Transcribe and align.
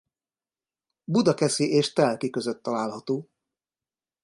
Budakeszi 1.05 1.69
és 1.69 1.93
Telki 1.93 2.29
között 2.29 2.63
található. 2.63 3.29